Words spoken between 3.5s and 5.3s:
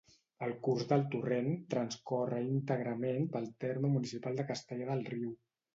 terme municipal de Castellar del